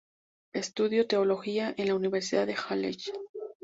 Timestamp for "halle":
2.55-2.97